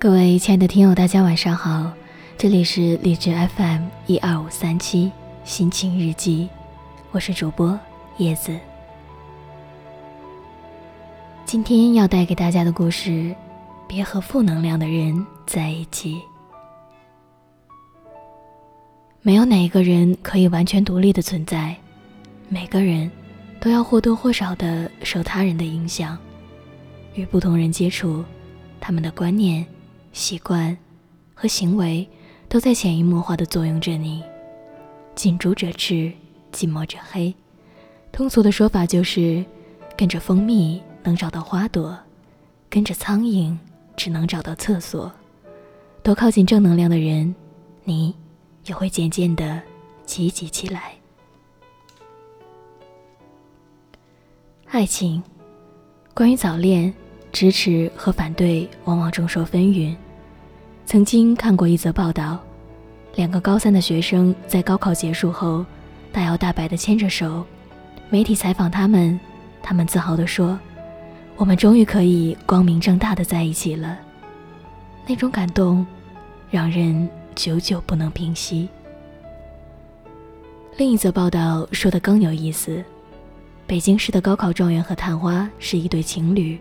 [0.00, 1.92] 各位亲爱的听友，大家晚上好，
[2.38, 5.12] 这里是荔枝 FM 一二五三七
[5.44, 6.48] 心情日记，
[7.10, 7.78] 我是主播
[8.16, 8.58] 叶子。
[11.44, 13.36] 今天要带给大家的故事，
[13.86, 16.18] 别和负能量的人在一起。
[19.20, 21.76] 没有哪一个人可以完全独立的存在，
[22.48, 23.10] 每个人
[23.60, 26.16] 都要或多或少的受他人的影响，
[27.12, 28.24] 与不同人接触，
[28.80, 29.62] 他们的观念。
[30.12, 30.76] 习惯
[31.34, 32.08] 和行为
[32.48, 34.22] 都在潜移默化的作用着你。
[35.14, 36.12] 近朱者赤，
[36.52, 37.34] 近墨者黑。
[38.12, 39.44] 通俗的说法就是：
[39.96, 41.96] 跟着蜂蜜能找到花朵，
[42.68, 43.56] 跟着苍蝇
[43.96, 45.10] 只能找到厕所。
[46.02, 47.34] 多靠近正能量的人，
[47.84, 48.14] 你
[48.64, 49.60] 也会渐渐的
[50.06, 50.94] 积极起来。
[54.66, 55.22] 爱情，
[56.14, 56.92] 关于早恋。
[57.32, 59.94] 支持和反对往往众说纷纭。
[60.86, 62.38] 曾经看过一则报道，
[63.14, 65.64] 两个高三的学生在高考结束后，
[66.12, 67.44] 大摇大摆地牵着手。
[68.08, 69.18] 媒体采访他们，
[69.62, 70.58] 他们自豪地说
[71.36, 73.98] ：“我们终于可以光明正大的在一起了。”
[75.06, 75.86] 那种感动，
[76.50, 78.68] 让人久久不能平息。
[80.76, 82.82] 另一则报道说的更有意思：
[83.66, 86.58] 北京市的高考状元和探花是一对情侣。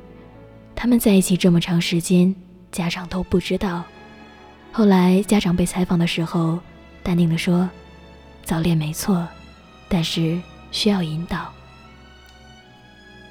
[0.81, 2.33] 他们在一起这么长时间，
[2.71, 3.83] 家长都不知道。
[4.71, 6.57] 后来家长被采访的时候，
[7.03, 7.69] 淡定地说
[8.45, 9.27] ：“早恋没错，
[9.89, 10.39] 但是
[10.71, 11.53] 需要引导。”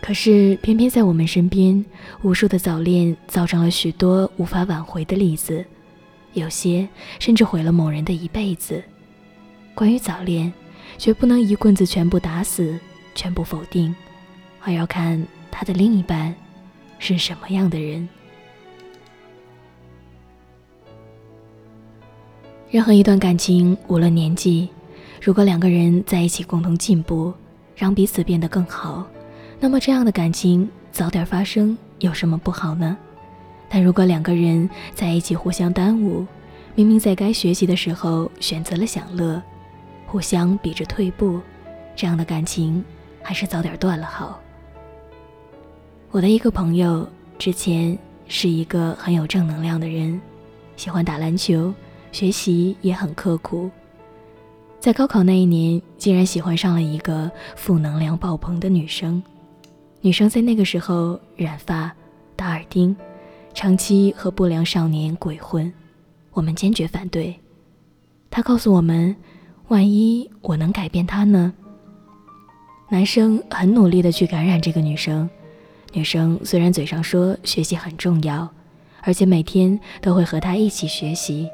[0.03, 1.83] 可是偏偏在我们身边，
[2.21, 5.65] 无数的早恋造成了许多无法挽回的例子，
[6.35, 6.87] 有些
[7.19, 8.85] 甚至毁了某人的一辈子。
[9.75, 10.53] 关于早恋，
[10.99, 12.79] 绝不能一棍子全部打死，
[13.15, 13.97] 全部否定，
[14.61, 16.35] 而要看他的另一半。
[16.99, 18.09] 是什么样的人？
[22.71, 24.69] 任何一段感情，无论年纪，
[25.23, 27.33] 如果两个人在一起共同进步，
[27.75, 29.07] 让彼此变得更好，
[29.59, 32.97] 那么这样的感情早点发生有什么不好呢？
[33.71, 36.27] 但如果两个人在一起互相耽误，
[36.75, 39.43] 明明在该学习的时候选择了享乐，
[40.07, 41.41] 互相比着退步，
[41.97, 42.85] 这样的感情
[43.23, 44.39] 还是早点断了好。
[46.11, 47.07] 我的一个朋友
[47.39, 47.97] 之前
[48.29, 50.19] 是一个很有正能量的人，
[50.75, 51.73] 喜欢打篮球，
[52.13, 53.71] 学习也很刻苦。
[54.81, 59.23] 在高考那一年，竟然喜欢上了一个负能量爆棚的女生。
[60.01, 61.93] 女生在那个时候染发、
[62.35, 62.97] 打耳钉，
[63.53, 65.71] 长期和不良少年鬼混。
[66.33, 67.39] 我们坚决反对。
[68.31, 69.15] 他告诉我们
[69.69, 71.53] ：“万一我能改变她呢？”
[72.89, 75.29] 男生很努力的去感染这个女生。
[75.93, 78.49] 女生虽然嘴上说学习很重要，
[79.03, 81.49] 而且每天都会和他一起学习，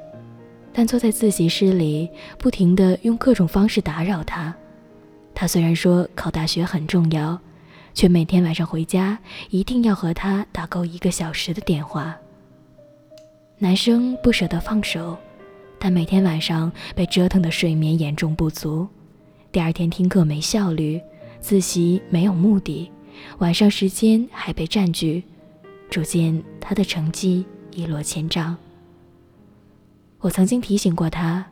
[0.72, 4.54] 但坐在自习室里不停地用各种方式打扰他。
[5.34, 7.38] 他虽然说考大学很重要，
[7.94, 9.18] 却每天晚上回家
[9.50, 12.16] 一定要和他打够一个小时的电话。
[13.58, 15.16] 男生不舍得放手，
[15.78, 18.86] 但每天晚上被折腾的睡眠严重不足，
[19.52, 21.00] 第二天听课没效率，
[21.40, 22.90] 自习没有目的。
[23.38, 25.22] 晚上时间还被占据，
[25.90, 28.56] 逐渐他的成绩一落千丈。
[30.20, 31.44] 我曾经提醒过他，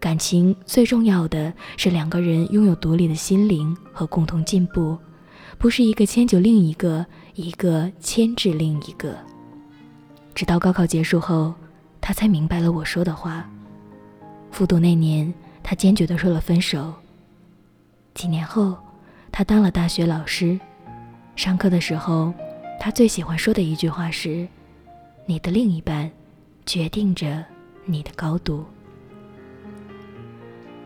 [0.00, 4.96] 感情最重要的是两个人拥有独立的心灵和共同进步，
[5.58, 7.04] 不是一个迁就另一个，
[7.34, 9.16] 一个牵制另一个。
[10.34, 11.52] 直到高考结束后，
[12.00, 13.48] 他才明白了我说的话。
[14.50, 15.32] 复读那年，
[15.62, 16.94] 他坚决地说了分手。
[18.14, 18.76] 几年后，
[19.30, 20.58] 他当了大学老师。
[21.38, 22.34] 上课的时候，
[22.80, 24.44] 他最喜欢说的一句话是
[25.24, 26.10] ：“你的另一半，
[26.66, 27.44] 决定着
[27.84, 28.64] 你的高度。”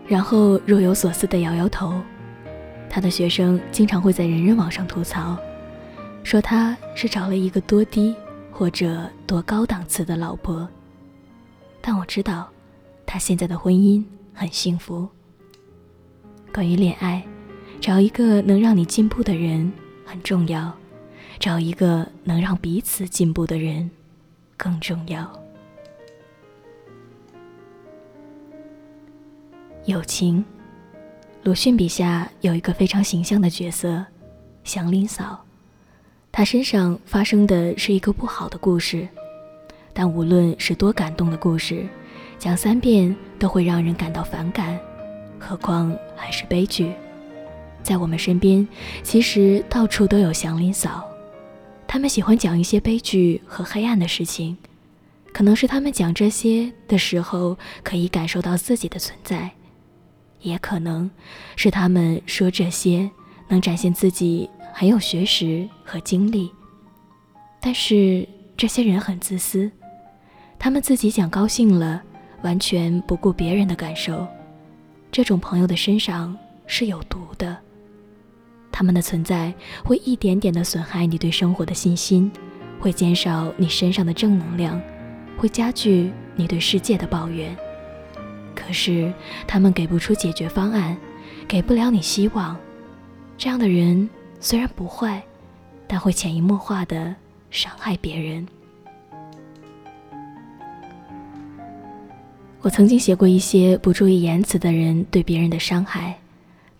[0.06, 1.98] 然后若有所思的摇摇头。
[2.90, 5.38] 他的学生经常会在人人网上吐槽，
[6.22, 8.14] 说他是找了一个多低
[8.50, 10.68] 或者多高档次的老婆。
[11.80, 12.46] 但我知道，
[13.06, 14.04] 他现在的婚姻
[14.34, 15.08] 很幸福。
[16.52, 17.24] 关于恋爱，
[17.80, 19.72] 找一个能让你进步的人。
[20.12, 20.70] 很重要，
[21.38, 23.90] 找一个能让彼此进步的人
[24.58, 25.26] 更重要。
[29.86, 30.44] 友情，
[31.42, 34.04] 鲁迅笔下有一个非常形象的角色——
[34.64, 35.42] 祥林嫂。
[36.30, 39.08] 她身上发生的是一个不好的故事，
[39.94, 41.88] 但无论是多感动的故事，
[42.38, 44.78] 讲三遍都会让人感到反感，
[45.38, 46.92] 何况还是悲剧。
[47.82, 48.66] 在我们身边，
[49.02, 51.04] 其实到处都有祥林嫂，
[51.86, 54.56] 他们喜欢讲一些悲剧和黑暗的事情，
[55.32, 59.50] 可能是他们讲这些的时候可以感受到自己的存在，
[60.40, 61.10] 也可能
[61.56, 63.10] 是他们说这些
[63.48, 66.50] 能展现自己很有学识和经历。
[67.60, 68.26] 但是
[68.56, 69.70] 这些人很自私，
[70.58, 72.02] 他们自己讲高兴了，
[72.42, 74.26] 完全不顾别人的感受。
[75.10, 76.36] 这种朋友的身上
[76.66, 77.56] 是有毒的，
[78.72, 79.54] 他们的存在
[79.84, 82.32] 会一点点的损害你对生活的信心，
[82.80, 84.80] 会减少你身上的正能量。
[85.38, 87.56] 会加剧你对世界的抱怨，
[88.54, 89.12] 可是
[89.46, 90.96] 他们给不出解决方案，
[91.48, 92.56] 给不了你希望。
[93.36, 94.08] 这样的人
[94.38, 95.20] 虽然不坏，
[95.88, 97.14] 但会潜移默化的
[97.50, 98.46] 伤害别人。
[102.60, 106.16] 我曾经写过一些不注意言辞的人对别人的伤害，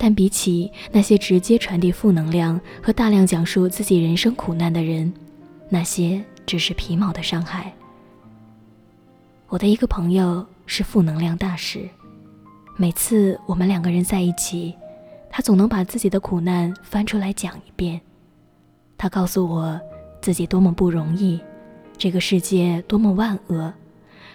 [0.05, 5.13] 但比起那些直接传递负能量和大量讲述自己人生苦难的人，
[5.69, 7.73] 那些只是皮毛的伤害。
[9.47, 11.89] 我的一个朋友是负能量大使，
[12.77, 14.75] 每次我们两个人在一起，
[15.31, 18.01] 他总能把自己的苦难翻出来讲一遍。
[18.99, 19.81] 他告诉我
[20.21, 21.39] 自己多么不容易，
[21.97, 23.73] 这个世界多么万恶，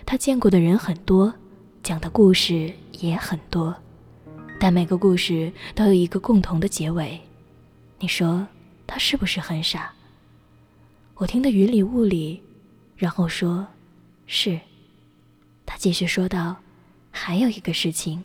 [0.06, 1.34] 他见过的人很多，
[1.84, 3.76] 讲的故事也很多，
[4.60, 7.20] 但每个故事都有一个共同的结尾。
[8.00, 8.48] 你说
[8.86, 9.92] 他是不是很傻？
[11.16, 12.42] 我听得云里雾里，
[12.96, 13.66] 然后说
[14.28, 14.60] ：“是。”
[15.66, 16.56] 他继续说道
[17.12, 18.24] ：“还有一个事情。”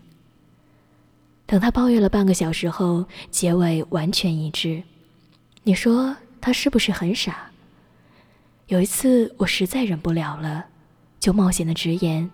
[1.46, 4.82] 等他抱怨了半个小时后，结尾完全一致。
[5.62, 7.50] 你说他是不是很傻？
[8.68, 10.64] 有一次我实在忍不了了，
[11.20, 12.30] 就冒险的直言：“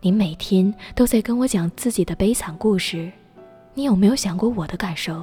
[0.00, 3.12] 你每天都在跟我讲自己的悲惨故事，
[3.74, 5.22] 你有没有想过我的感受？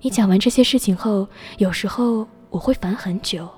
[0.00, 3.48] 你讲完这些事情后，有时候我会烦很久。”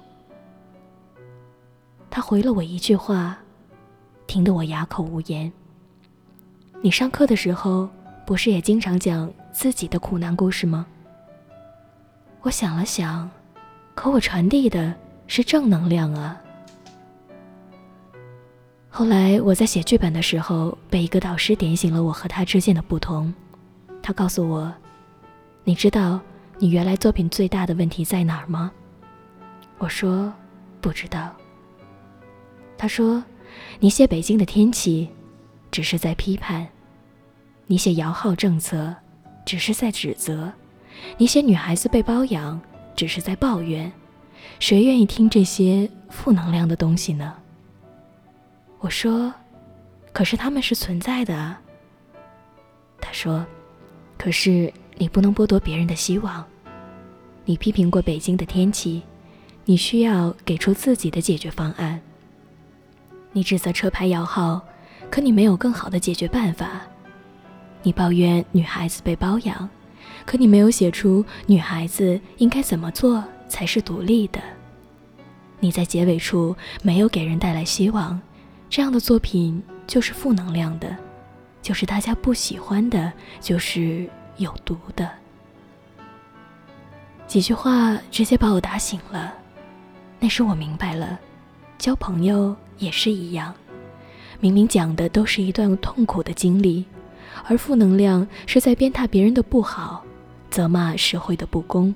[2.09, 3.37] 他回了我一句话。
[4.27, 5.53] 听得我哑口无言。
[6.81, 7.89] 你上课的时候
[8.25, 10.87] 不是也经常讲自己的苦难故事吗？
[12.43, 13.29] 我想了想，
[13.97, 14.95] 可我传递的
[15.27, 16.41] 是正能量啊。
[18.89, 23.35] 后来我在写剧本的时候，被一个导师点醒了我和他之间的不同。
[24.03, 24.73] 他告诉我
[25.65, 26.21] ：“你知道
[26.59, 28.73] 你原来作品最大的问题在哪儿吗？”
[29.79, 30.33] 我说
[30.81, 31.35] ：“不知道。”
[32.79, 33.23] 他说。
[33.81, 35.11] 你写北京的天气，
[35.73, 36.65] 只是在批判；
[37.67, 38.95] 你写摇号政策，
[39.45, 40.53] 只是在指责；
[41.19, 42.61] 你写女孩子被包养，
[42.95, 43.91] 只是在抱怨。
[44.61, 47.35] 谁愿意听这些负能量的东西呢？
[48.79, 49.35] 我说，
[50.13, 51.61] 可是他们是存在的啊。
[53.01, 53.45] 他说，
[54.21, 56.45] 可是你不能剥夺别人的希望。
[57.47, 59.01] 你批评过北京的天气，
[59.65, 61.99] 你需要给出自己的解决方案。
[63.33, 64.61] 你指责车牌摇号，
[65.11, 66.83] 可你没有更好的解决办法。
[67.83, 69.67] 你抱怨女孩子被包养，
[70.27, 74.39] 可你没有写出女孩子应该怎么做才是独立的。
[75.61, 78.21] 你在结尾处没有给人带来希望，
[78.69, 80.95] 这样的作品就是负能量的，
[81.63, 85.11] 就是大家不喜欢的，就是有毒的。
[87.27, 89.33] 几句话直接把我打醒了，
[90.19, 91.19] 那时我明白了，
[91.79, 92.57] 交朋友。
[92.81, 93.55] 也是一样，
[94.41, 96.83] 明明讲的都是一段痛苦的经历，
[97.45, 100.03] 而负能量是在鞭挞别人的不好，
[100.51, 101.93] 责骂社会的不公；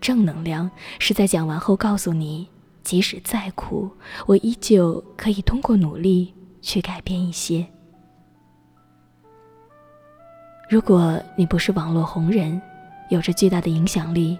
[0.00, 0.68] 正能量
[0.98, 2.48] 是在讲完后告诉你，
[2.82, 3.88] 即使再苦，
[4.26, 7.64] 我依旧可以通过努力去改变一些。
[10.70, 12.62] 如果你不是网络红人，
[13.08, 14.38] 有着巨大的影响力，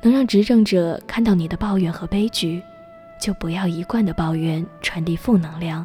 [0.00, 2.62] 能让执政者看到你的抱怨和悲剧。
[3.20, 5.84] 就不要一贯的抱怨，传递负能量，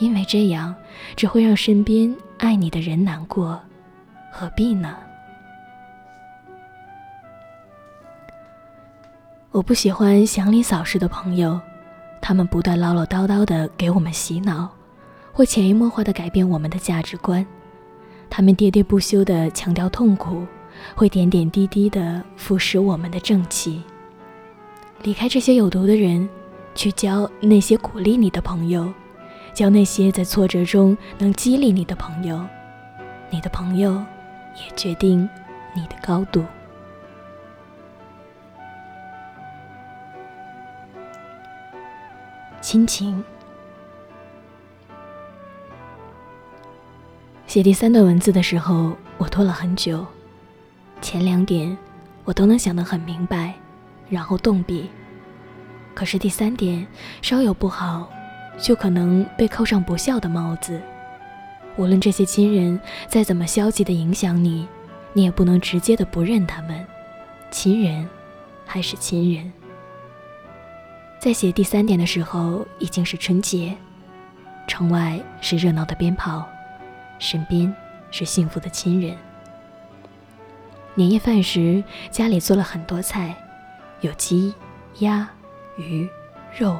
[0.00, 0.74] 因为这样
[1.16, 3.58] 只会让身边爱你的人难过，
[4.30, 4.94] 何必呢？
[9.50, 11.58] 我不喜欢祥林嫂式的朋友，
[12.20, 14.68] 他们不断唠唠叨叨的给我们洗脑，
[15.32, 17.46] 会潜移默化的改变我们的价值观。
[18.30, 20.46] 他们喋喋不休的强调痛苦，
[20.94, 23.82] 会点点滴滴的腐蚀我们的正气。
[25.02, 26.28] 离开这些有毒的人，
[26.74, 28.90] 去交那些鼓励你的朋友，
[29.52, 32.40] 交那些在挫折中能激励你的朋友。
[33.30, 33.92] 你的朋友
[34.56, 35.28] 也决定
[35.74, 36.44] 你的高度。
[42.60, 43.22] 亲情。
[47.50, 50.06] 写第三段文字的时候，我拖了很久。
[51.02, 51.76] 前两点，
[52.22, 53.52] 我都能想得很明白。
[54.08, 54.88] 然后动笔，
[55.92, 56.86] 可是第三点
[57.20, 58.08] 稍有不好，
[58.56, 60.80] 就可能被扣上不孝的帽子。
[61.74, 62.78] 无论这些亲人
[63.08, 64.68] 再怎么消极的影响你，
[65.12, 66.86] 你也不能直接的不认他们。
[67.50, 68.08] 亲人，
[68.64, 69.52] 还是亲人。
[71.18, 73.74] 在写第三点的时候，已经是春节，
[74.68, 76.48] 城外是热闹的鞭炮，
[77.20, 77.72] 身边
[78.10, 79.16] 是幸福的亲人。
[80.96, 83.36] 年夜饭时，家里做了很多菜，
[84.00, 84.52] 有鸡、
[84.98, 85.30] 鸭、
[85.76, 86.08] 鱼、
[86.58, 86.76] 肉。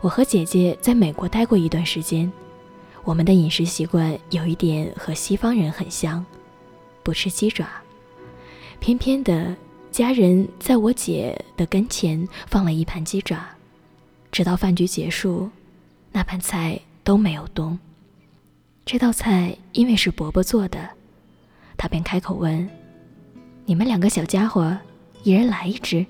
[0.00, 2.32] 我和姐姐在美国待过一段时间，
[3.04, 6.24] 我们的饮食习惯有一点和西方人很像，
[7.02, 7.68] 不吃鸡爪。
[8.80, 9.54] 偏偏的。
[9.90, 13.42] 家人在我姐的跟前放了一盘鸡爪，
[14.30, 15.50] 直到饭局结束，
[16.12, 17.76] 那盘菜都没有动。
[18.90, 20.88] 这道菜因为是伯伯做的，
[21.76, 22.66] 他便开口问
[23.66, 24.74] ：“你们两个小家伙，
[25.22, 26.06] 一人来一只。”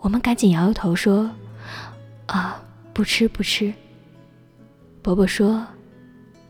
[0.00, 1.30] 我们赶紧摇摇头说
[2.28, 2.62] ：“啊，
[2.92, 3.72] 不吃不吃。”
[5.00, 5.66] 伯伯说：“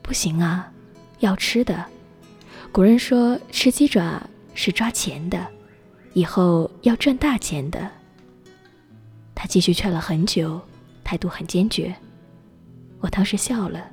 [0.02, 0.68] 不行啊，
[1.20, 1.86] 要吃的。
[2.72, 4.20] 古人说吃鸡爪
[4.52, 5.46] 是抓钱的。”
[6.12, 7.88] 以后要赚大钱的。
[9.32, 10.60] 他继续劝了很久，
[11.04, 11.94] 态度很坚决。
[12.98, 13.88] 我当时笑了，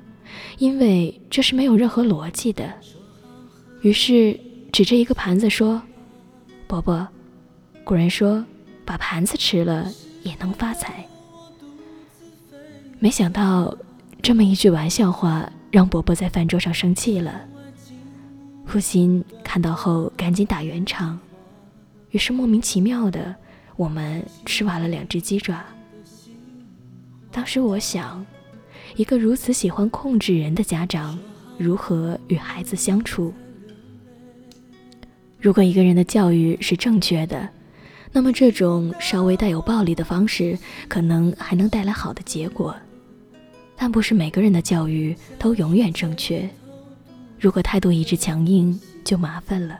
[0.58, 2.72] 因为这是没有任何逻辑的。
[3.82, 4.38] 于是
[4.72, 5.80] 指着一个盘子说
[6.66, 7.06] ：“伯伯，
[7.84, 8.44] 古人说
[8.84, 9.90] 把盘子吃了
[10.22, 11.06] 也能发财。”
[12.98, 13.76] 没想到
[14.22, 17.42] 这么一句玩笑话让伯伯在饭桌上生气了。
[18.64, 21.18] 父亲看到后赶紧打圆场。
[22.10, 23.34] 于是莫名其妙的，
[23.76, 25.62] 我们吃完了两只鸡爪。
[27.30, 28.24] 当时我想，
[28.94, 31.18] 一个如此喜欢控制人的家长，
[31.58, 33.34] 如何与孩子相处？
[35.40, 37.48] 如果一个人的教育是正确的，
[38.12, 42.74] 那么这种稍微带有暴力的方式，可能还能带来好的结果。
[43.76, 46.48] 但不是每个人的教育都永远正确，
[47.38, 49.78] 如果态度一直强硬，就麻烦了。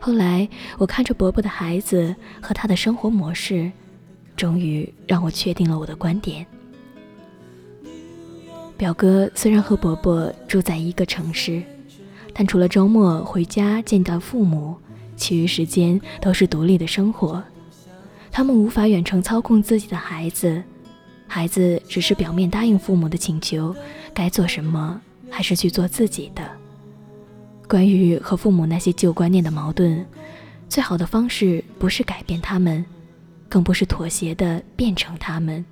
[0.00, 3.70] 后来，我看着伯伯的孩子和他的生活模式，
[4.36, 6.46] 终于让我确定了我的观点。
[8.76, 11.62] 表哥虽然和伯伯住在一个城市，
[12.32, 14.76] 但除了周末回家见到父母，
[15.16, 17.42] 其余时间都是独立的生活。
[18.32, 20.60] 他们无法远程操控自己的孩子，
[21.28, 23.74] 孩子只是表面答应父母的请求，
[24.12, 25.00] 该做什么
[25.30, 26.42] 还是去做自己的。
[27.68, 30.04] 关于和父母那些旧观念的矛盾，
[30.68, 32.84] 最好的方式不是改变他们，
[33.48, 35.64] 更不是妥协的变成他们，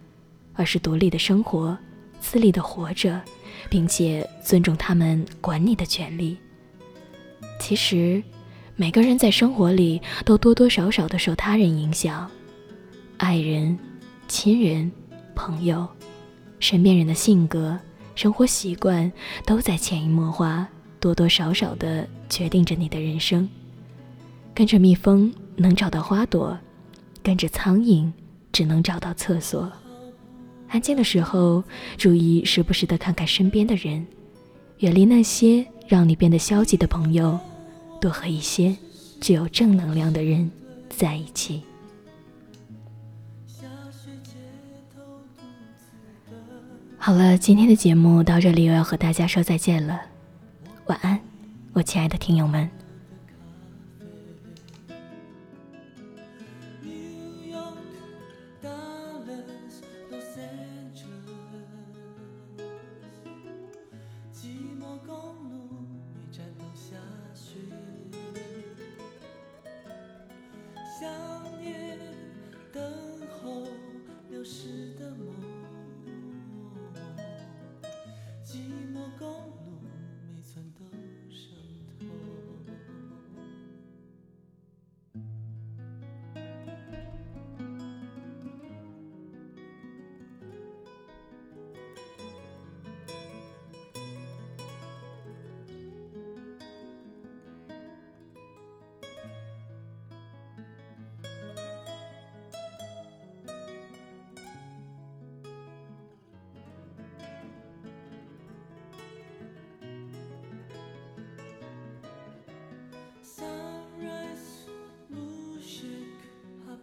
[0.54, 1.76] 而是独立的生活，
[2.22, 3.20] 自立的活着，
[3.68, 6.38] 并且尊重他们管你的权利。
[7.58, 8.22] 其实，
[8.76, 12.30] 每个人在生活里都多多少少的受他人影响，
[13.18, 13.76] 爱人、
[14.28, 14.90] 亲人、
[15.34, 15.86] 朋友、
[16.60, 17.78] 身边人的性格、
[18.14, 19.12] 生活习惯
[19.44, 20.66] 都在潜移默化。
[21.00, 23.48] 多多少少的决定着你的人生。
[24.54, 26.56] 跟着蜜蜂能找到花朵，
[27.24, 28.08] 跟着苍蝇
[28.52, 29.68] 只能找到厕所。
[30.72, 31.62] 安静的时候，
[31.98, 34.06] 注意时不时的看看身边的人，
[34.78, 37.38] 远离那些让你变得消极的朋友，
[38.00, 38.74] 多和一些
[39.20, 40.50] 具有正能量的人
[40.88, 41.62] 在一起。
[46.96, 50.00] 好了，今天的节目到这里又要和大家说再见了。
[50.86, 51.20] 晚安，
[51.74, 52.81] 我亲爱的听友们。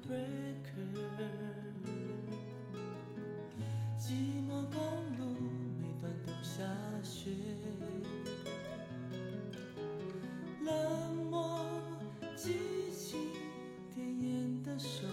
[0.09, 1.05] Breaker，
[3.99, 4.81] 寂寞公
[5.19, 5.21] 路
[5.77, 6.63] 每段都下
[7.03, 7.29] 雪，
[10.63, 11.63] 冷漠
[12.35, 13.19] 凄清
[13.93, 15.05] 铁硬的手，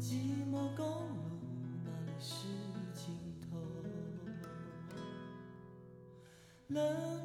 [0.00, 1.20] 寂寞公路
[1.84, 2.46] 哪里是
[2.94, 3.58] 尽头？
[6.68, 7.19] 冷。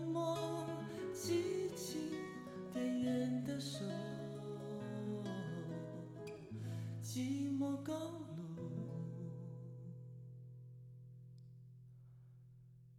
[7.15, 7.93] 寂寞高
[8.35, 9.07] 楼。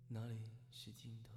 [0.08, 0.38] 哪里
[0.70, 1.35] 是尽头？